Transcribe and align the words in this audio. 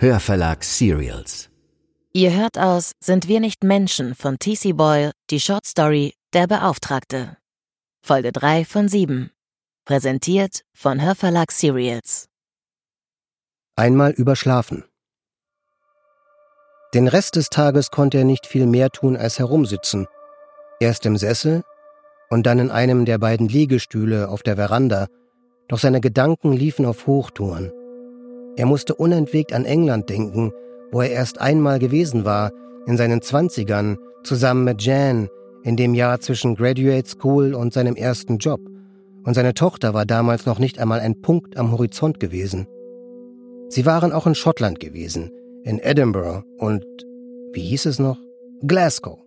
Hörverlag 0.00 0.62
Serials. 0.62 1.50
Ihr 2.12 2.32
hört 2.32 2.56
aus 2.56 2.92
Sind 3.00 3.26
wir 3.26 3.40
nicht 3.40 3.64
Menschen 3.64 4.14
von 4.14 4.38
T.C. 4.38 4.72
Boyle 4.72 5.10
die 5.28 5.40
Short 5.40 5.66
Story 5.66 6.14
Der 6.32 6.46
Beauftragte. 6.46 7.36
Folge 8.00 8.30
3 8.30 8.64
von 8.64 8.86
7. 8.86 9.32
Präsentiert 9.84 10.62
von 10.72 11.02
Hörverlag 11.02 11.50
Serials. 11.50 12.28
Einmal 13.74 14.12
überschlafen. 14.12 14.84
Den 16.94 17.08
Rest 17.08 17.34
des 17.34 17.50
Tages 17.50 17.90
konnte 17.90 18.18
er 18.18 18.24
nicht 18.24 18.46
viel 18.46 18.66
mehr 18.66 18.90
tun 18.90 19.16
als 19.16 19.40
herumsitzen. 19.40 20.06
Erst 20.78 21.06
im 21.06 21.16
Sessel 21.16 21.64
und 22.30 22.46
dann 22.46 22.60
in 22.60 22.70
einem 22.70 23.04
der 23.04 23.18
beiden 23.18 23.48
Liegestühle 23.48 24.28
auf 24.28 24.44
der 24.44 24.54
Veranda, 24.54 25.08
doch 25.66 25.80
seine 25.80 26.00
Gedanken 26.00 26.52
liefen 26.52 26.86
auf 26.86 27.08
Hochtouren. 27.08 27.72
Er 28.58 28.66
musste 28.66 28.96
unentwegt 28.96 29.52
an 29.52 29.64
England 29.64 30.10
denken, 30.10 30.50
wo 30.90 31.00
er 31.00 31.10
erst 31.10 31.40
einmal 31.40 31.78
gewesen 31.78 32.24
war, 32.24 32.50
in 32.88 32.96
seinen 32.96 33.22
Zwanzigern, 33.22 33.98
zusammen 34.24 34.64
mit 34.64 34.82
Jan, 34.82 35.28
in 35.62 35.76
dem 35.76 35.94
Jahr 35.94 36.18
zwischen 36.18 36.56
Graduate 36.56 37.08
School 37.08 37.54
und 37.54 37.72
seinem 37.72 37.94
ersten 37.94 38.38
Job. 38.38 38.60
Und 39.24 39.34
seine 39.34 39.54
Tochter 39.54 39.94
war 39.94 40.06
damals 40.06 40.44
noch 40.44 40.58
nicht 40.58 40.80
einmal 40.80 40.98
ein 40.98 41.22
Punkt 41.22 41.56
am 41.56 41.70
Horizont 41.70 42.18
gewesen. 42.18 42.66
Sie 43.68 43.86
waren 43.86 44.10
auch 44.10 44.26
in 44.26 44.34
Schottland 44.34 44.80
gewesen, 44.80 45.30
in 45.62 45.78
Edinburgh 45.78 46.42
und, 46.58 46.84
wie 47.52 47.62
hieß 47.62 47.86
es 47.86 48.00
noch? 48.00 48.18
Glasgow. 48.66 49.20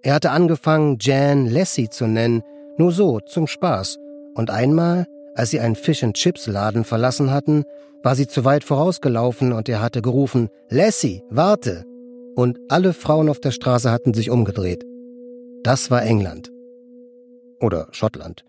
Er 0.00 0.14
hatte 0.14 0.30
angefangen, 0.30 0.96
Jan 1.00 1.50
Lassie 1.50 1.90
zu 1.90 2.06
nennen, 2.06 2.42
nur 2.78 2.92
so, 2.92 3.20
zum 3.20 3.46
Spaß. 3.46 3.98
Und 4.36 4.48
einmal, 4.48 5.04
als 5.38 5.50
sie 5.50 5.60
einen 5.60 5.76
Fish-and-Chips-Laden 5.76 6.84
verlassen 6.84 7.30
hatten, 7.30 7.64
war 8.02 8.16
sie 8.16 8.26
zu 8.26 8.44
weit 8.44 8.64
vorausgelaufen 8.64 9.52
und 9.52 9.68
er 9.68 9.80
hatte 9.80 10.02
gerufen, 10.02 10.48
Lassie, 10.68 11.22
warte! 11.30 11.84
Und 12.34 12.58
alle 12.68 12.92
Frauen 12.92 13.28
auf 13.28 13.40
der 13.40 13.52
Straße 13.52 13.90
hatten 13.90 14.14
sich 14.14 14.30
umgedreht. 14.30 14.84
Das 15.62 15.92
war 15.92 16.02
England. 16.02 16.50
Oder 17.60 17.86
Schottland. 17.92 18.44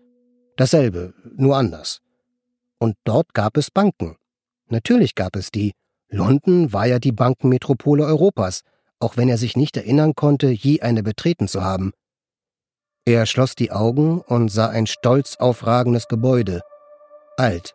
Dasselbe, 0.56 1.14
nur 1.36 1.56
anders. 1.56 2.00
Und 2.78 2.96
dort 3.04 3.34
gab 3.34 3.56
es 3.56 3.70
Banken. 3.70 4.16
Natürlich 4.68 5.14
gab 5.14 5.36
es 5.36 5.50
die. 5.50 5.72
London 6.08 6.72
war 6.72 6.86
ja 6.86 6.98
die 6.98 7.12
Bankenmetropole 7.12 8.04
Europas, 8.04 8.62
auch 8.98 9.16
wenn 9.16 9.28
er 9.28 9.38
sich 9.38 9.56
nicht 9.56 9.76
erinnern 9.76 10.14
konnte, 10.14 10.50
je 10.50 10.80
eine 10.80 11.04
betreten 11.04 11.46
zu 11.46 11.62
haben. 11.62 11.92
Er 13.04 13.26
schloss 13.26 13.54
die 13.54 13.70
Augen 13.70 14.20
und 14.20 14.50
sah 14.50 14.68
ein 14.68 14.86
stolz 14.86 15.36
aufragendes 15.36 16.08
Gebäude. 16.08 16.62
Alt, 17.40 17.72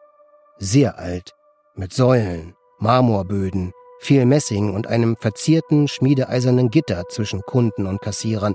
sehr 0.59 0.99
alt, 0.99 1.33
mit 1.73 1.91
Säulen, 1.91 2.53
Marmorböden, 2.77 3.73
viel 3.99 4.27
Messing 4.27 4.71
und 4.71 4.85
einem 4.85 5.17
verzierten, 5.19 5.87
schmiedeeisernen 5.87 6.69
Gitter 6.69 7.05
zwischen 7.09 7.41
Kunden 7.41 7.87
und 7.87 7.99
Kassierern. 7.99 8.53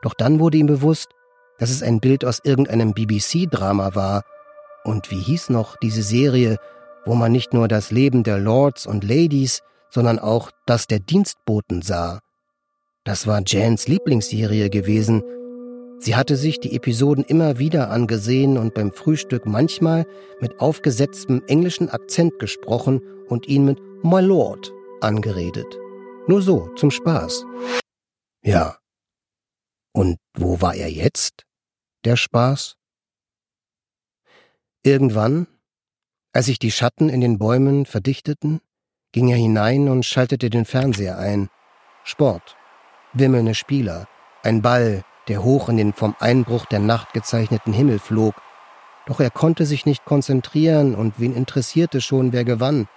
Doch 0.00 0.14
dann 0.14 0.38
wurde 0.38 0.58
ihm 0.58 0.68
bewusst, 0.68 1.08
dass 1.58 1.70
es 1.70 1.82
ein 1.82 1.98
Bild 1.98 2.24
aus 2.24 2.38
irgendeinem 2.44 2.92
BBC-Drama 2.92 3.96
war. 3.96 4.22
Und 4.84 5.10
wie 5.10 5.18
hieß 5.18 5.50
noch 5.50 5.76
diese 5.78 6.04
Serie, 6.04 6.58
wo 7.04 7.16
man 7.16 7.32
nicht 7.32 7.52
nur 7.52 7.66
das 7.66 7.90
Leben 7.90 8.22
der 8.22 8.38
Lords 8.38 8.86
und 8.86 9.02
Ladies, 9.02 9.62
sondern 9.90 10.20
auch 10.20 10.52
das 10.66 10.86
der 10.86 11.00
Dienstboten 11.00 11.82
sah? 11.82 12.20
Das 13.02 13.26
war 13.26 13.42
Jans 13.44 13.88
Lieblingsserie 13.88 14.70
gewesen, 14.70 15.24
Sie 16.02 16.16
hatte 16.16 16.36
sich 16.36 16.58
die 16.58 16.74
Episoden 16.74 17.22
immer 17.22 17.60
wieder 17.60 17.90
angesehen 17.90 18.58
und 18.58 18.74
beim 18.74 18.90
Frühstück 18.92 19.46
manchmal 19.46 20.04
mit 20.40 20.58
aufgesetztem 20.58 21.44
englischen 21.46 21.90
Akzent 21.90 22.40
gesprochen 22.40 23.00
und 23.28 23.46
ihn 23.46 23.64
mit 23.64 23.80
My 24.02 24.20
Lord 24.20 24.72
angeredet. 25.00 25.78
Nur 26.26 26.42
so, 26.42 26.66
zum 26.74 26.90
Spaß. 26.90 27.46
Ja. 28.42 28.78
Und 29.92 30.18
wo 30.36 30.60
war 30.60 30.74
er 30.74 30.90
jetzt? 30.90 31.44
Der 32.04 32.16
Spaß? 32.16 32.74
Irgendwann, 34.82 35.46
als 36.32 36.46
sich 36.46 36.58
die 36.58 36.72
Schatten 36.72 37.10
in 37.10 37.20
den 37.20 37.38
Bäumen 37.38 37.86
verdichteten, 37.86 38.60
ging 39.12 39.28
er 39.28 39.36
hinein 39.36 39.88
und 39.88 40.04
schaltete 40.04 40.50
den 40.50 40.64
Fernseher 40.64 41.16
ein. 41.16 41.48
Sport, 42.02 42.56
wimmelnde 43.12 43.54
Spieler, 43.54 44.08
ein 44.42 44.62
Ball, 44.62 45.04
der 45.28 45.42
hoch 45.42 45.68
in 45.68 45.76
den 45.76 45.92
vom 45.92 46.16
Einbruch 46.18 46.66
der 46.66 46.80
Nacht 46.80 47.12
gezeichneten 47.12 47.72
Himmel 47.72 47.98
flog. 47.98 48.34
Doch 49.06 49.20
er 49.20 49.30
konnte 49.30 49.66
sich 49.66 49.86
nicht 49.86 50.04
konzentrieren 50.04 50.94
und 50.94 51.14
wen 51.18 51.34
interessierte 51.34 52.00
schon, 52.00 52.32
wer 52.32 52.44
gewann. 52.44 52.88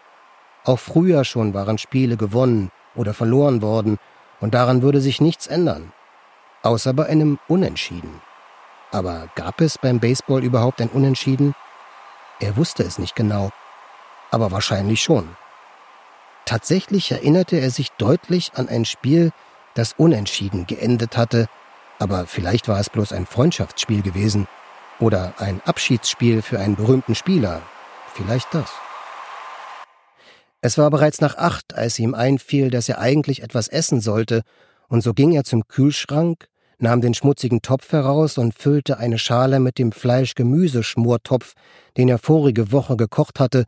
Auch 0.63 0.79
früher 0.79 1.25
schon 1.25 1.53
waren 1.53 1.77
Spiele 1.77 2.17
gewonnen 2.17 2.71
oder 2.95 3.13
verloren 3.13 3.61
worden, 3.61 3.97
und 4.41 4.53
daran 4.53 4.81
würde 4.81 4.99
sich 4.99 5.21
nichts 5.21 5.47
ändern. 5.47 5.93
Außer 6.61 6.93
bei 6.93 7.05
einem 7.05 7.39
Unentschieden. 7.47 8.21
Aber 8.91 9.29
gab 9.35 9.61
es 9.61 9.77
beim 9.77 9.99
Baseball 9.99 10.43
überhaupt 10.43 10.81
ein 10.81 10.89
Unentschieden? 10.89 11.55
Er 12.39 12.57
wusste 12.57 12.83
es 12.83 12.99
nicht 12.99 13.15
genau, 13.15 13.51
aber 14.31 14.51
wahrscheinlich 14.51 15.01
schon. 15.01 15.35
Tatsächlich 16.45 17.11
erinnerte 17.11 17.57
er 17.57 17.71
sich 17.71 17.91
deutlich 17.93 18.51
an 18.55 18.67
ein 18.67 18.85
Spiel, 18.85 19.31
das 19.73 19.93
unentschieden 19.93 20.67
geendet 20.67 21.17
hatte 21.17 21.47
aber 21.99 22.25
vielleicht 22.25 22.67
war 22.67 22.79
es 22.79 22.89
bloß 22.89 23.13
ein 23.13 23.25
Freundschaftsspiel 23.25 24.01
gewesen 24.01 24.47
oder 24.99 25.33
ein 25.37 25.61
Abschiedsspiel 25.65 26.41
für 26.41 26.59
einen 26.59 26.75
berühmten 26.75 27.15
Spieler. 27.15 27.61
Vielleicht 28.13 28.53
das. 28.53 28.69
Es 30.61 30.77
war 30.77 30.89
bereits 30.89 31.21
nach 31.21 31.37
acht, 31.37 31.75
als 31.75 31.99
ihm 31.99 32.15
einfiel, 32.15 32.71
dass 32.71 32.89
er 32.89 32.99
eigentlich 32.99 33.43
etwas 33.43 33.67
essen 33.67 34.01
sollte, 34.01 34.41
und 34.87 35.01
so 35.01 35.13
ging 35.13 35.31
er 35.31 35.43
zum 35.43 35.67
Kühlschrank, 35.67 36.47
nahm 36.77 37.01
den 37.01 37.13
schmutzigen 37.13 37.61
Topf 37.61 37.91
heraus 37.91 38.37
und 38.37 38.53
füllte 38.53 38.97
eine 38.97 39.17
Schale 39.17 39.59
mit 39.59 39.77
dem 39.77 39.91
Fleisch-Gemüseschmortopf, 39.91 41.53
den 41.97 42.09
er 42.09 42.17
vorige 42.17 42.71
Woche 42.71 42.97
gekocht 42.97 43.39
hatte, 43.39 43.65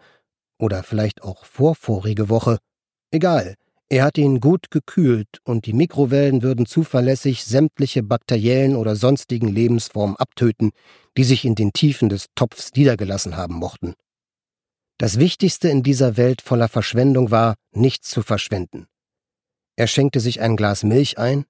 oder 0.57 0.83
vielleicht 0.83 1.21
auch 1.23 1.45
vorvorige 1.45 2.29
Woche. 2.29 2.57
Egal, 3.11 3.55
er 3.89 4.03
hat 4.03 4.17
ihn 4.17 4.41
gut 4.41 4.69
gekühlt 4.69 5.39
und 5.45 5.65
die 5.65 5.71
Mikrowellen 5.71 6.41
würden 6.41 6.65
zuverlässig 6.65 7.45
sämtliche 7.45 8.03
bakteriellen 8.03 8.75
oder 8.75 8.97
sonstigen 8.97 9.47
Lebensformen 9.47 10.17
abtöten, 10.17 10.71
die 11.15 11.23
sich 11.23 11.45
in 11.45 11.55
den 11.55 11.71
Tiefen 11.71 12.09
des 12.09 12.27
Topfs 12.35 12.73
niedergelassen 12.75 13.37
haben 13.37 13.55
mochten. 13.55 13.93
Das 14.97 15.19
Wichtigste 15.19 15.69
in 15.69 15.83
dieser 15.83 16.17
Welt 16.17 16.41
voller 16.41 16.67
Verschwendung 16.67 17.31
war, 17.31 17.55
nichts 17.71 18.09
zu 18.09 18.23
verschwenden. 18.23 18.87
Er 19.77 19.87
schenkte 19.87 20.19
sich 20.19 20.41
ein 20.41 20.57
Glas 20.57 20.83
Milch 20.83 21.17
ein, 21.17 21.45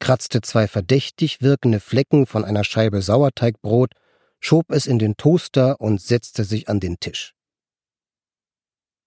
kratzte 0.00 0.40
zwei 0.40 0.66
verdächtig 0.66 1.40
wirkende 1.40 1.78
Flecken 1.78 2.26
von 2.26 2.44
einer 2.44 2.64
Scheibe 2.64 3.00
Sauerteigbrot, 3.00 3.92
schob 4.40 4.72
es 4.72 4.86
in 4.88 4.98
den 4.98 5.16
Toaster 5.16 5.80
und 5.80 6.00
setzte 6.00 6.42
sich 6.42 6.68
an 6.68 6.80
den 6.80 6.98
Tisch. 6.98 7.34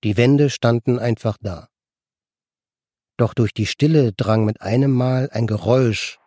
Die 0.06 0.16
Wände 0.16 0.50
standen 0.50 0.97
einfach 0.97 1.38
da 1.41 1.67
doch 3.19 3.34
durch 3.34 3.53
die 3.53 3.66
Stille 3.66 4.13
drang 4.13 4.46
mit 4.46 4.62
einem 4.62 4.91
Mal 4.91 5.30
ein 5.31 5.47
Geräusch 5.47 6.19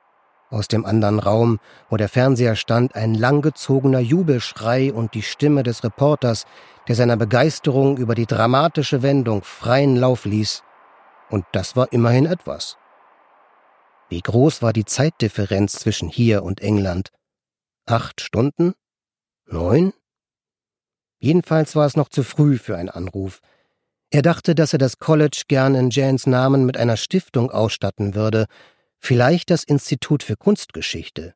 aus 0.51 0.69
dem 0.69 0.85
anderen 0.85 1.19
Raum, 1.19 1.59
wo 1.89 1.97
der 1.97 2.09
Fernseher 2.09 2.57
stand, 2.57 2.95
ein 2.95 3.15
langgezogener 3.15 4.01
Jubelschrei 4.01 4.93
und 4.93 5.15
die 5.15 5.23
Stimme 5.23 5.63
des 5.63 5.83
Reporters, 5.83 6.45
der 6.89 6.95
seiner 6.95 7.17
Begeisterung 7.17 7.97
über 7.97 8.15
die 8.15 8.27
dramatische 8.27 9.03
Wendung 9.03 9.43
freien 9.43 9.97
Lauf 9.97 10.25
ließ. 10.25 10.63
Und 11.31 11.47
das 11.53 11.75
war 11.75 11.93
immerhin 11.93 12.27
etwas. 12.27 12.77
Wie 14.11 14.21
groß 14.21 14.61
war 14.61 14.75
die 14.75 14.85
Zeitdifferenz 14.85 15.73
zwischen 15.73 16.09
hier 16.09 16.43
und 16.43 16.61
England? 16.61 17.11
Acht 17.87 18.21
Stunden? 18.21 18.75
Neun? 19.47 19.95
Jedenfalls 21.19 21.75
war 21.77 21.87
es 21.87 21.97
noch 21.97 22.11
zu 22.11 22.25
früh 22.25 22.59
für 22.59 22.77
einen 22.77 22.91
Anruf. 22.91 23.41
Er 24.15 24.21
dachte, 24.21 24.55
dass 24.55 24.75
er 24.75 24.79
das 24.79 24.99
College 24.99 25.45
gern 25.49 25.75
in 25.75 25.89
Jans 25.89 26.27
Namen 26.27 26.67
mit 26.67 26.77
einer 26.77 26.99
Stiftung 26.99 27.51
ausstatten 27.51 28.15
würde, 28.15 28.45
vielleicht 28.99 29.49
das 29.49 29.65
Institut 29.65 30.23
für 30.23 30.37
Kunstgeschichte. 30.37 31.33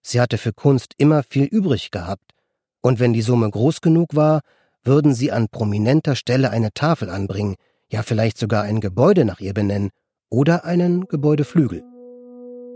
Sie 0.00 0.22
hatte 0.22 0.38
für 0.38 0.54
Kunst 0.54 0.94
immer 0.96 1.22
viel 1.22 1.44
übrig 1.44 1.90
gehabt, 1.90 2.32
und 2.80 2.98
wenn 2.98 3.12
die 3.12 3.20
Summe 3.20 3.50
groß 3.50 3.82
genug 3.82 4.14
war, 4.14 4.40
würden 4.82 5.14
sie 5.14 5.32
an 5.32 5.48
prominenter 5.50 6.16
Stelle 6.16 6.50
eine 6.50 6.72
Tafel 6.72 7.10
anbringen, 7.10 7.56
ja 7.90 8.02
vielleicht 8.02 8.38
sogar 8.38 8.62
ein 8.62 8.80
Gebäude 8.80 9.26
nach 9.26 9.40
ihr 9.40 9.52
benennen 9.52 9.90
oder 10.30 10.64
einen 10.64 11.06
Gebäudeflügel. 11.06 11.82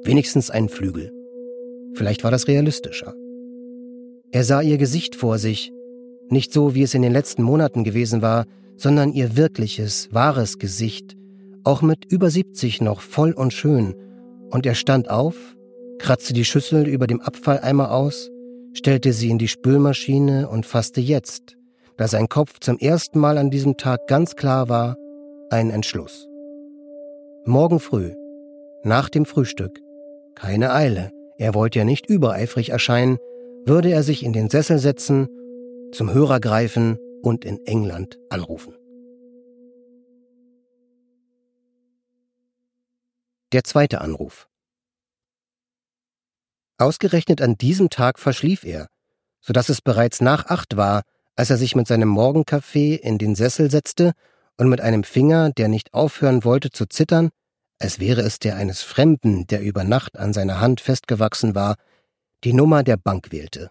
Wenigstens 0.05 0.51
einen 0.51 0.69
Flügel. 0.69 1.11
Vielleicht 1.95 2.23
war 2.23 2.31
das 2.31 2.49
realistischer. 2.49 3.15
Er 4.31 4.45
sah 4.45 4.61
ihr 4.61 4.77
Gesicht 4.77 5.17
vor 5.17 5.39
sich, 5.39 5.73
nicht 6.29 6.53
so, 6.53 6.75
wie 6.75 6.83
es 6.83 6.93
in 6.93 7.01
den 7.01 7.13
letzten 7.13 7.43
Monaten 7.43 7.83
gewesen 7.83 8.21
war, 8.21 8.45
sondern 8.79 9.13
ihr 9.13 9.37
wirkliches, 9.37 10.09
wahres 10.13 10.59
Gesicht, 10.59 11.17
auch 11.65 11.83
mit 11.83 12.11
über 12.11 12.31
70 12.31 12.81
noch 12.81 13.01
voll 13.01 13.33
und 13.33 13.53
schön, 13.53 13.95
und 14.51 14.65
er 14.65 14.75
stand 14.75 15.11
auf, 15.11 15.35
kratzte 15.99 16.33
die 16.33 16.45
Schüssel 16.45 16.87
über 16.87 17.07
dem 17.07 17.21
Abfalleimer 17.21 17.91
aus, 17.91 18.31
stellte 18.73 19.13
sie 19.13 19.31
in 19.31 19.39
die 19.39 19.49
Spülmaschine 19.49 20.49
und 20.49 20.65
fasste 20.65 21.01
jetzt, 21.01 21.57
da 21.97 22.07
sein 22.07 22.29
Kopf 22.29 22.61
zum 22.61 22.79
ersten 22.79 23.19
Mal 23.19 23.37
an 23.37 23.51
diesem 23.51 23.77
Tag 23.77 24.07
ganz 24.07 24.37
klar 24.37 24.69
war, 24.69 24.97
ein 25.51 25.71
Entschluss. 25.71 26.29
Morgen 27.45 27.81
früh, 27.81 28.13
nach 28.85 29.09
dem 29.09 29.27
Frühstück, 29.27 29.81
keine 30.37 30.73
Eile, 30.73 31.11
er 31.37 31.55
wollte 31.55 31.81
ja 31.81 31.85
nicht 31.85 32.09
übereifrig 32.09 32.71
erscheinen, 32.71 33.19
würde 33.67 33.91
er 33.91 34.05
sich 34.05 34.25
in 34.25 34.33
den 34.33 34.49
Sessel 34.49 34.79
setzen, 34.79 35.27
zum 35.93 36.13
Hörer 36.13 36.39
greifen 36.39 36.99
und 37.23 37.45
in 37.45 37.65
England 37.67 38.19
anrufen. 38.31 38.75
Der 43.53 43.65
zweite 43.65 44.01
Anruf. 44.01 44.49
Ausgerechnet 46.77 47.41
an 47.41 47.57
diesem 47.57 47.91
Tag 47.91 48.19
verschlief 48.19 48.63
er, 48.65 48.89
so 49.41 49.53
dass 49.53 49.69
es 49.69 49.81
bereits 49.81 50.21
nach 50.21 50.47
acht 50.47 50.77
war, 50.77 51.03
als 51.35 51.51
er 51.51 51.57
sich 51.57 51.75
mit 51.75 51.87
seinem 51.87 52.09
Morgenkaffee 52.09 52.95
in 52.95 53.19
den 53.19 53.35
Sessel 53.35 53.71
setzte 53.71 54.13
und 54.57 54.69
mit 54.69 54.81
einem 54.81 55.05
Finger, 55.05 55.51
der 55.51 55.69
nicht 55.69 55.95
aufhören 55.95 56.45
wollte 56.45 56.71
zu 56.71 56.87
zittern, 56.87 57.31
als 57.79 58.01
wäre 58.01 58.23
es 58.23 58.39
der 58.39 58.57
eines 58.57 58.83
Fremden, 58.83 59.47
der 59.47 59.63
über 59.63 59.85
Nacht 59.85 60.19
an 60.19 60.33
seiner 60.33 60.61
Hand 60.61 60.81
festgewachsen 60.81 61.55
war, 61.55 61.77
die 62.45 62.53
Nummer 62.53 62.83
der 62.83 62.97
Bank 62.97 63.33
wählte. 63.33 63.71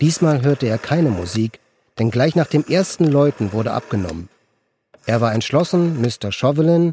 Diesmal 0.00 0.42
hörte 0.42 0.66
er 0.66 0.78
keine 0.78 1.10
Musik, 1.10 1.60
denn 1.98 2.10
gleich 2.10 2.34
nach 2.34 2.46
dem 2.46 2.64
ersten 2.66 3.04
Läuten 3.04 3.52
wurde 3.52 3.72
abgenommen. 3.72 4.28
Er 5.06 5.20
war 5.20 5.32
entschlossen, 5.32 6.00
Mr. 6.00 6.32
Chauvelin, 6.32 6.92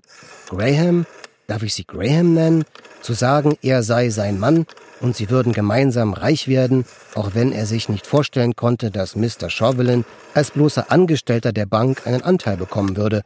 Graham, 0.49 1.05
darf 1.47 1.63
ich 1.63 1.73
sie 1.73 1.85
Graham 1.85 2.33
nennen, 2.33 2.63
zu 3.01 3.13
sagen, 3.13 3.57
er 3.61 3.83
sei 3.83 4.09
sein 4.09 4.39
Mann 4.39 4.65
und 5.01 5.15
sie 5.15 5.29
würden 5.29 5.53
gemeinsam 5.53 6.13
reich 6.13 6.47
werden, 6.47 6.85
auch 7.13 7.31
wenn 7.33 7.51
er 7.51 7.65
sich 7.65 7.89
nicht 7.89 8.07
vorstellen 8.07 8.55
konnte, 8.55 8.89
dass 8.89 9.15
Mr. 9.15 9.49
Chauvelin 9.49 10.05
als 10.33 10.51
bloßer 10.51 10.91
Angestellter 10.91 11.51
der 11.51 11.65
Bank 11.65 12.07
einen 12.07 12.23
Anteil 12.23 12.57
bekommen 12.57 12.97
würde, 12.97 13.21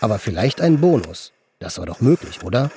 aber 0.00 0.18
vielleicht 0.18 0.60
einen 0.60 0.80
Bonus. 0.80 1.32
Das 1.58 1.78
war 1.78 1.86
doch 1.86 2.00
möglich, 2.00 2.42
oder? 2.44 2.70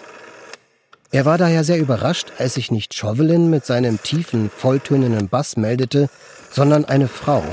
Er 1.11 1.25
war 1.25 1.37
daher 1.37 1.63
sehr 1.63 1.79
überrascht, 1.79 2.31
als 2.37 2.53
sich 2.53 2.71
nicht 2.71 2.93
Chauvelin 2.93 3.49
mit 3.49 3.65
seinem 3.65 4.01
tiefen, 4.01 4.49
volltönenden 4.49 5.27
Bass 5.27 5.57
meldete, 5.57 6.09
sondern 6.51 6.85
eine 6.85 7.09
Frau. 7.09 7.43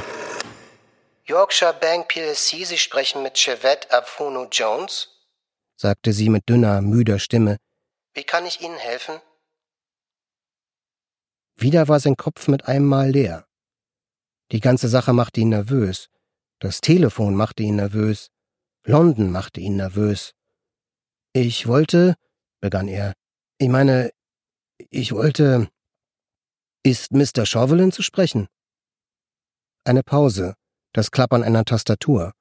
Yorkshire 1.28 1.74
Bank 1.78 2.08
PLC, 2.08 2.64
Sie 2.64 2.78
sprechen 2.78 3.22
mit 3.22 3.36
Chevette 3.36 3.90
Afuno 3.90 4.48
Jones? 4.50 5.08
sagte 5.76 6.14
sie 6.14 6.30
mit 6.30 6.48
dünner, 6.48 6.80
müder 6.80 7.18
Stimme. 7.18 7.58
Wie 8.14 8.24
kann 8.24 8.46
ich 8.46 8.62
Ihnen 8.62 8.78
helfen? 8.78 9.20
Wieder 11.56 11.86
war 11.86 12.00
sein 12.00 12.16
Kopf 12.16 12.48
mit 12.48 12.64
einem 12.64 12.86
Mal 12.86 13.10
leer. 13.10 13.46
Die 14.52 14.60
ganze 14.60 14.88
Sache 14.88 15.12
machte 15.12 15.40
ihn 15.40 15.50
nervös. 15.50 16.08
Das 16.60 16.80
Telefon 16.80 17.34
machte 17.34 17.62
ihn 17.62 17.76
nervös. 17.76 18.30
London 18.84 19.30
machte 19.30 19.60
ihn 19.60 19.76
nervös. 19.76 20.32
Ich 21.34 21.66
wollte, 21.66 22.14
begann 22.60 22.88
er, 22.88 23.12
ich 23.58 23.68
meine, 23.68 24.12
ich 24.78 25.12
wollte. 25.12 25.68
Ist 26.82 27.12
Mr. 27.12 27.44
Chauvelin 27.44 27.92
zu 27.92 28.02
sprechen? 28.02 28.48
Eine 29.84 30.02
Pause, 30.02 30.54
das 30.98 31.10
Klappern 31.10 31.42
einer 31.44 31.64
Tastatur. 31.64 32.32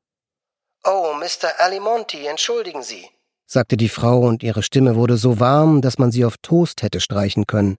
Oh, 0.84 1.14
Mr. 1.14 1.60
Alimonti, 1.60 2.26
entschuldigen 2.26 2.84
Sie, 2.84 3.10
sagte 3.46 3.78
die 3.78 3.90
Frau, 3.90 4.20
und 4.20 4.44
ihre 4.44 4.64
Stimme 4.64 4.96
wurde 4.96 5.18
so 5.18 5.40
warm, 5.40 5.82
dass 5.82 5.98
man 5.98 6.12
sie 6.12 6.26
auf 6.26 6.36
Toast 6.42 6.82
hätte 6.82 7.00
streichen 7.00 7.48
können. 7.48 7.78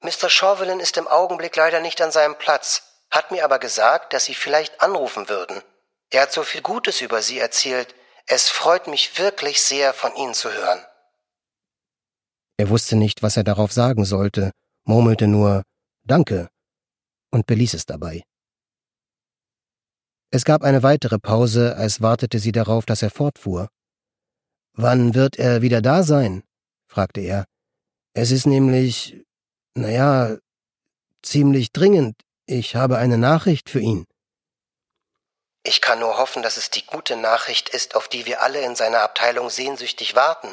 Mr. 0.00 0.28
Chauvelin 0.28 0.80
ist 0.80 0.96
im 0.96 1.08
Augenblick 1.08 1.54
leider 1.56 1.80
nicht 1.80 2.00
an 2.00 2.10
seinem 2.10 2.36
Platz, 2.36 2.82
hat 3.10 3.30
mir 3.30 3.44
aber 3.44 3.58
gesagt, 3.58 4.12
dass 4.12 4.24
Sie 4.24 4.34
vielleicht 4.34 4.80
anrufen 4.80 5.28
würden. 5.28 5.62
Er 6.10 6.22
hat 6.22 6.32
so 6.32 6.42
viel 6.42 6.62
Gutes 6.62 7.00
über 7.00 7.22
Sie 7.22 7.38
erzählt. 7.38 7.94
Es 8.26 8.48
freut 8.48 8.88
mich 8.88 9.18
wirklich 9.18 9.62
sehr, 9.62 9.94
von 9.94 10.14
Ihnen 10.16 10.34
zu 10.34 10.52
hören. 10.52 10.80
Er 12.58 12.68
wusste 12.68 12.96
nicht, 12.96 13.22
was 13.22 13.36
er 13.36 13.44
darauf 13.44 13.72
sagen 13.72 14.04
sollte, 14.04 14.50
murmelte 14.84 15.26
nur 15.26 15.62
Danke 16.04 16.48
und 17.30 17.46
beließ 17.46 17.74
es 17.74 17.86
dabei. 17.86 18.22
Es 20.36 20.44
gab 20.44 20.62
eine 20.62 20.82
weitere 20.82 21.18
Pause, 21.18 21.76
als 21.76 22.02
wartete 22.02 22.38
sie 22.40 22.52
darauf, 22.52 22.84
dass 22.84 23.00
er 23.00 23.08
fortfuhr. 23.08 23.70
Wann 24.74 25.14
wird 25.14 25.38
er 25.38 25.62
wieder 25.62 25.80
da 25.80 26.02
sein? 26.02 26.42
fragte 26.86 27.22
er. 27.22 27.46
Es 28.12 28.30
ist 28.30 28.44
nämlich 28.44 29.24
naja, 29.72 30.36
ziemlich 31.22 31.72
dringend. 31.72 32.16
Ich 32.44 32.76
habe 32.76 32.98
eine 32.98 33.16
Nachricht 33.16 33.70
für 33.70 33.80
ihn. 33.80 34.04
Ich 35.62 35.80
kann 35.80 36.00
nur 36.00 36.18
hoffen, 36.18 36.42
dass 36.42 36.58
es 36.58 36.68
die 36.68 36.84
gute 36.84 37.16
Nachricht 37.16 37.70
ist, 37.70 37.96
auf 37.96 38.06
die 38.06 38.26
wir 38.26 38.42
alle 38.42 38.60
in 38.60 38.76
seiner 38.76 39.00
Abteilung 39.00 39.48
sehnsüchtig 39.48 40.16
warten, 40.16 40.48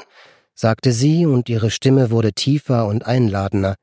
sagte 0.56 0.94
sie, 0.94 1.26
und 1.26 1.50
ihre 1.50 1.72
Stimme 1.72 2.10
wurde 2.10 2.32
tiefer 2.32 2.86
und 2.86 3.06
einladender. 3.06 3.76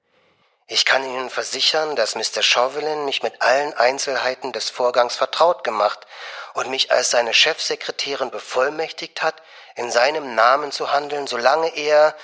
Ich 0.73 0.85
kann 0.85 1.03
Ihnen 1.03 1.31
versichern, 1.31 1.97
dass 1.97 2.15
Mr. 2.15 2.45
Chauvelin 2.45 3.05
mich 3.05 3.25
mit 3.25 3.43
allen 3.43 3.75
Einzelheiten 3.75 4.53
des 4.53 4.71
Vorgangs 4.71 5.17
vertraut 5.17 5.65
gemacht 5.65 6.07
und 6.55 6.71
mich 6.71 6.93
als 6.93 7.11
seine 7.11 7.35
Chefsekretärin 7.35 8.31
bevollmächtigt 8.31 9.21
hat, 9.21 9.43
in 9.75 9.91
seinem 9.91 10.37
Namen 10.37 10.71
zu 10.71 10.93
handeln, 10.93 11.27
solange 11.27 11.75
er, 11.75 12.17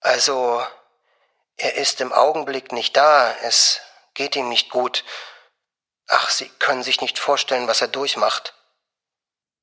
also 0.00 0.64
er 1.58 1.74
ist 1.74 2.00
im 2.00 2.14
Augenblick 2.14 2.72
nicht 2.72 2.96
da, 2.96 3.30
es 3.42 3.82
geht 4.14 4.36
ihm 4.36 4.48
nicht 4.48 4.70
gut. 4.70 5.04
Ach, 6.06 6.30
Sie 6.30 6.48
können 6.60 6.82
sich 6.82 7.02
nicht 7.02 7.18
vorstellen, 7.18 7.68
was 7.68 7.82
er 7.82 7.88
durchmacht. 7.88 8.54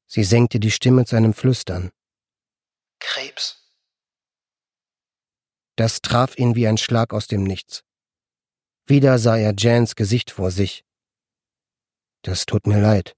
Sie 0.05 0.23
senkte 0.23 0.59
die 0.59 0.71
Stimme 0.71 1.05
zu 1.05 1.15
einem 1.15 1.33
Flüstern. 1.33 1.91
Krebs. 3.00 3.55
Das 5.77 6.03
traf 6.03 6.38
ihn 6.38 6.53
wie 6.53 6.67
ein 6.67 6.77
Schlag 6.77 7.11
aus 7.11 7.25
dem 7.25 7.43
Nichts. 7.43 7.87
Wieder 8.89 9.19
sah 9.19 9.36
er 9.36 9.54
Jans 9.57 9.95
Gesicht 9.95 10.31
vor 10.31 10.50
sich. 10.50 10.86
Das 12.22 12.45
tut 12.45 12.68
mir 12.68 12.80
leid, 12.80 13.16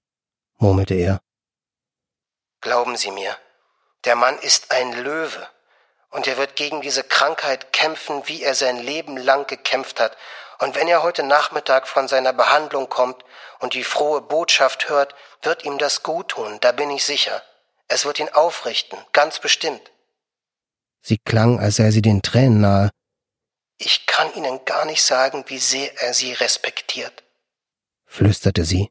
murmelte 0.58 0.94
er. 0.94 1.20
Glauben 2.60 2.96
Sie 2.96 3.12
mir, 3.12 3.36
der 4.04 4.16
Mann 4.16 4.36
ist 4.38 4.72
ein 4.72 4.92
Löwe 4.92 5.46
und 6.10 6.26
er 6.26 6.36
wird 6.38 6.56
gegen 6.56 6.80
diese 6.80 7.04
Krankheit 7.04 7.72
kämpfen, 7.72 8.22
wie 8.26 8.42
er 8.42 8.56
sein 8.56 8.78
Leben 8.78 9.16
lang 9.16 9.46
gekämpft 9.46 10.00
hat. 10.00 10.16
Und 10.58 10.74
wenn 10.74 10.88
er 10.88 11.04
heute 11.04 11.22
Nachmittag 11.22 11.86
von 11.86 12.08
seiner 12.08 12.32
Behandlung 12.32 12.88
kommt 12.88 13.24
und 13.60 13.74
die 13.74 13.84
frohe 13.84 14.20
Botschaft 14.20 14.88
hört, 14.88 15.14
wird 15.42 15.64
ihm 15.64 15.78
das 15.78 16.02
gut 16.02 16.30
tun, 16.30 16.58
da 16.60 16.72
bin 16.72 16.90
ich 16.90 17.04
sicher. 17.04 17.42
Es 17.86 18.04
wird 18.04 18.18
ihn 18.18 18.28
aufrichten, 18.28 18.98
ganz 19.12 19.38
bestimmt. 19.38 19.92
Sie 21.00 21.18
klang, 21.18 21.60
als 21.60 21.76
sei 21.76 21.92
sie 21.92 22.02
den 22.02 22.22
Tränen 22.22 22.60
nahe. 22.60 22.90
Ich 23.82 24.04
kann 24.04 24.28
Ihnen 24.34 24.60
gar 24.66 24.84
nicht 24.84 25.02
sagen, 25.02 25.44
wie 25.46 25.56
sehr 25.56 25.90
er 26.02 26.12
Sie 26.12 26.34
respektiert, 26.34 27.24
flüsterte 28.04 28.66
sie. 28.66 28.90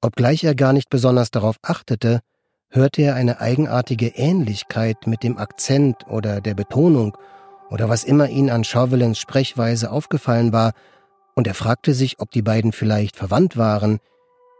Obgleich 0.00 0.44
er 0.44 0.54
gar 0.54 0.72
nicht 0.72 0.88
besonders 0.88 1.30
darauf 1.30 1.56
achtete, 1.60 2.20
hörte 2.70 3.02
er 3.02 3.14
eine 3.14 3.38
eigenartige 3.40 4.08
Ähnlichkeit 4.08 5.06
mit 5.06 5.22
dem 5.22 5.36
Akzent 5.36 6.06
oder 6.08 6.40
der 6.40 6.54
Betonung 6.54 7.18
oder 7.68 7.90
was 7.90 8.02
immer 8.02 8.30
ihn 8.30 8.48
an 8.48 8.64
Chauvelins 8.64 9.18
Sprechweise 9.18 9.90
aufgefallen 9.90 10.54
war, 10.54 10.72
und 11.34 11.46
er 11.46 11.54
fragte 11.54 11.92
sich, 11.92 12.18
ob 12.18 12.30
die 12.30 12.40
beiden 12.40 12.72
vielleicht 12.72 13.16
verwandt 13.16 13.58
waren, 13.58 13.98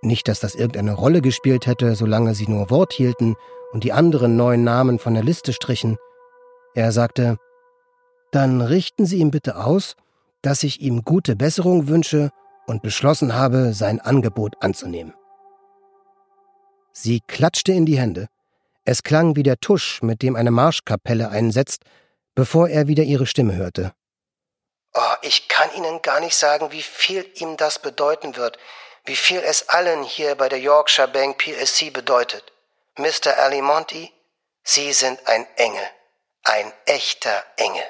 nicht, 0.02 0.28
dass 0.28 0.40
das 0.40 0.54
irgendeine 0.54 0.92
Rolle 0.92 1.22
gespielt 1.22 1.66
hätte, 1.66 1.96
solange 1.96 2.34
sie 2.34 2.48
nur 2.48 2.68
Wort 2.68 2.92
hielten 2.92 3.34
und 3.72 3.82
die 3.82 3.94
anderen 3.94 4.36
neuen 4.36 4.62
Namen 4.62 4.98
von 4.98 5.14
der 5.14 5.24
Liste 5.24 5.54
strichen. 5.54 5.96
Er 6.74 6.92
sagte, 6.92 7.38
dann 8.36 8.60
richten 8.60 9.06
Sie 9.06 9.16
ihm 9.16 9.30
bitte 9.30 9.56
aus, 9.56 9.96
dass 10.42 10.62
ich 10.62 10.82
ihm 10.82 11.04
gute 11.04 11.36
Besserung 11.36 11.88
wünsche 11.88 12.30
und 12.66 12.82
beschlossen 12.82 13.34
habe, 13.34 13.72
sein 13.72 13.98
Angebot 13.98 14.56
anzunehmen. 14.60 15.14
Sie 16.92 17.20
klatschte 17.26 17.72
in 17.72 17.86
die 17.86 17.98
Hände. 17.98 18.28
Es 18.84 19.02
klang 19.02 19.36
wie 19.36 19.42
der 19.42 19.56
Tusch, 19.56 20.02
mit 20.02 20.20
dem 20.20 20.36
eine 20.36 20.50
Marschkapelle 20.50 21.30
einsetzt, 21.30 21.84
bevor 22.34 22.68
er 22.68 22.88
wieder 22.88 23.04
ihre 23.04 23.24
Stimme 23.26 23.54
hörte. 23.54 23.94
Oh, 24.92 25.14
ich 25.22 25.48
kann 25.48 25.70
Ihnen 25.74 26.02
gar 26.02 26.20
nicht 26.20 26.36
sagen, 26.36 26.72
wie 26.72 26.82
viel 26.82 27.24
ihm 27.36 27.56
das 27.56 27.78
bedeuten 27.78 28.36
wird, 28.36 28.58
wie 29.06 29.16
viel 29.16 29.38
es 29.38 29.70
allen 29.70 30.02
hier 30.02 30.34
bei 30.34 30.50
der 30.50 30.60
Yorkshire 30.60 31.08
Bank 31.08 31.38
PSC 31.38 31.88
bedeutet. 31.88 32.44
Mr. 32.98 33.38
Alimonti, 33.38 34.12
Sie 34.62 34.92
sind 34.92 35.26
ein 35.26 35.46
Engel, 35.56 35.88
ein 36.44 36.70
echter 36.84 37.42
Engel. 37.56 37.84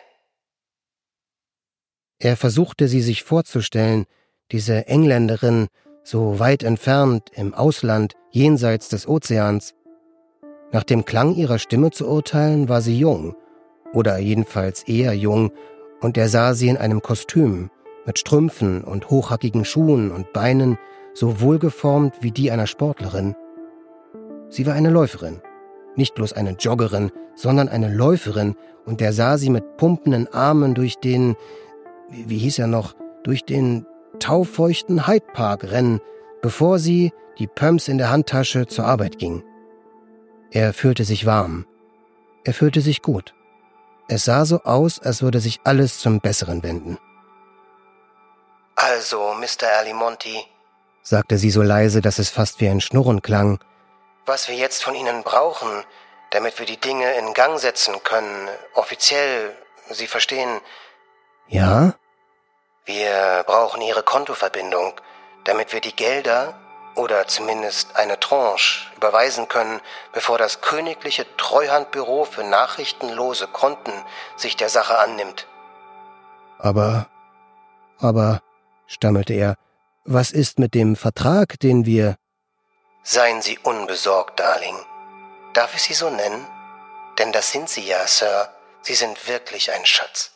Er 2.18 2.36
versuchte 2.36 2.88
sie 2.88 3.02
sich 3.02 3.24
vorzustellen, 3.24 4.06
diese 4.50 4.86
Engländerin, 4.86 5.66
so 6.02 6.38
weit 6.38 6.62
entfernt, 6.62 7.30
im 7.34 7.52
Ausland, 7.52 8.14
jenseits 8.30 8.88
des 8.88 9.06
Ozeans. 9.06 9.74
Nach 10.72 10.84
dem 10.84 11.04
Klang 11.04 11.34
ihrer 11.34 11.58
Stimme 11.58 11.90
zu 11.90 12.08
urteilen, 12.08 12.68
war 12.68 12.80
sie 12.80 12.98
jung, 12.98 13.34
oder 13.92 14.18
jedenfalls 14.18 14.82
eher 14.84 15.14
jung, 15.14 15.52
und 16.00 16.16
er 16.16 16.28
sah 16.28 16.54
sie 16.54 16.68
in 16.68 16.76
einem 16.76 17.02
Kostüm, 17.02 17.70
mit 18.06 18.18
Strümpfen 18.18 18.82
und 18.82 19.10
hochhackigen 19.10 19.64
Schuhen 19.64 20.10
und 20.10 20.32
Beinen, 20.32 20.78
so 21.12 21.40
wohlgeformt 21.40 22.14
wie 22.20 22.30
die 22.30 22.50
einer 22.50 22.66
Sportlerin. 22.66 23.34
Sie 24.48 24.64
war 24.64 24.74
eine 24.74 24.90
Läuferin. 24.90 25.42
Nicht 25.96 26.14
bloß 26.14 26.32
eine 26.34 26.52
Joggerin, 26.52 27.10
sondern 27.34 27.68
eine 27.68 27.92
Läuferin, 27.92 28.54
und 28.86 29.00
der 29.00 29.12
sah 29.12 29.36
sie 29.36 29.50
mit 29.50 29.76
pumpenden 29.76 30.32
Armen 30.32 30.74
durch 30.74 30.96
den, 30.96 31.36
wie, 32.08 32.28
wie 32.28 32.38
hieß 32.38 32.58
er 32.58 32.66
noch, 32.66 32.94
durch 33.24 33.44
den 33.44 33.86
taufeuchten 34.18 35.06
Hyde 35.06 35.26
Park 35.32 35.64
rennen, 35.64 36.00
bevor 36.42 36.78
sie, 36.78 37.12
die 37.38 37.46
Pumps 37.46 37.88
in 37.88 37.98
der 37.98 38.10
Handtasche, 38.10 38.66
zur 38.66 38.86
Arbeit 38.86 39.18
ging. 39.18 39.44
Er 40.50 40.72
fühlte 40.72 41.04
sich 41.04 41.26
warm. 41.26 41.66
Er 42.44 42.54
fühlte 42.54 42.80
sich 42.80 43.02
gut. 43.02 43.34
Es 44.08 44.24
sah 44.24 44.44
so 44.44 44.62
aus, 44.62 45.00
als 45.00 45.22
würde 45.22 45.40
sich 45.40 45.60
alles 45.64 45.98
zum 45.98 46.20
Besseren 46.20 46.62
wenden. 46.62 46.98
Also, 48.76 49.34
Mr. 49.34 49.66
Alimonti, 49.80 50.44
sagte 51.02 51.38
sie 51.38 51.50
so 51.50 51.62
leise, 51.62 52.00
dass 52.00 52.18
es 52.18 52.30
fast 52.30 52.60
wie 52.60 52.68
ein 52.68 52.80
Schnurren 52.80 53.22
klang, 53.22 53.58
was 54.26 54.48
wir 54.48 54.56
jetzt 54.56 54.82
von 54.82 54.94
Ihnen 54.94 55.22
brauchen, 55.22 55.84
damit 56.30 56.58
wir 56.58 56.66
die 56.66 56.80
Dinge 56.80 57.14
in 57.14 57.32
Gang 57.32 57.58
setzen 57.58 58.02
können, 58.02 58.48
offiziell, 58.74 59.56
Sie 59.90 60.08
verstehen. 60.08 60.60
Ja? 61.48 61.94
Wir 62.84 63.44
brauchen 63.46 63.82
Ihre 63.82 64.02
Kontoverbindung, 64.02 64.92
damit 65.44 65.72
wir 65.72 65.80
die 65.80 65.94
Gelder 65.94 66.54
oder 66.94 67.26
zumindest 67.26 67.96
eine 67.96 68.18
Tranche 68.18 68.90
überweisen 68.96 69.48
können, 69.48 69.80
bevor 70.12 70.38
das 70.38 70.60
königliche 70.60 71.26
Treuhandbüro 71.36 72.24
für 72.24 72.42
nachrichtenlose 72.42 73.46
Konten 73.48 73.92
sich 74.36 74.56
der 74.56 74.70
Sache 74.70 74.98
annimmt. 74.98 75.46
Aber, 76.58 77.08
aber, 77.98 78.40
stammelte 78.86 79.34
er, 79.34 79.56
was 80.04 80.30
ist 80.30 80.58
mit 80.58 80.74
dem 80.74 80.96
Vertrag, 80.96 81.60
den 81.60 81.84
wir... 81.84 82.16
Seien 83.02 83.42
Sie 83.42 83.58
unbesorgt, 83.58 84.40
Darling. 84.40 84.76
Darf 85.52 85.74
ich 85.74 85.82
Sie 85.82 85.94
so 85.94 86.10
nennen? 86.10 86.46
Denn 87.18 87.32
das 87.32 87.50
sind 87.50 87.68
Sie 87.68 87.86
ja, 87.86 88.06
Sir. 88.06 88.48
Sie 88.82 88.94
sind 88.94 89.28
wirklich 89.28 89.72
ein 89.72 89.84
Schatz. 89.84 90.35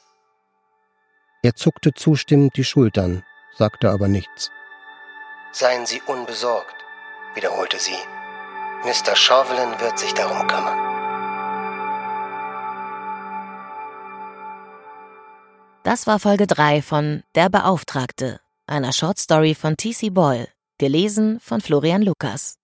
Er 1.42 1.54
zuckte 1.54 1.94
zustimmend 1.94 2.56
die 2.56 2.64
Schultern, 2.64 3.24
sagte 3.56 3.90
aber 3.90 4.08
nichts. 4.08 4.50
Seien 5.52 5.86
Sie 5.86 6.02
unbesorgt, 6.06 6.76
wiederholte 7.34 7.78
sie. 7.78 7.96
Mr. 8.84 9.16
Chauvelin 9.16 9.80
wird 9.80 9.98
sich 9.98 10.12
darum 10.12 10.46
kümmern. 10.46 10.78
Das 15.82 16.06
war 16.06 16.20
Folge 16.20 16.46
3 16.46 16.82
von 16.82 17.22
Der 17.34 17.48
Beauftragte, 17.48 18.40
einer 18.66 18.92
Shortstory 18.92 19.54
von 19.54 19.78
T.C. 19.78 20.10
Boyle, 20.10 20.48
gelesen 20.78 21.40
von 21.40 21.62
Florian 21.62 22.02
Lukas. 22.02 22.58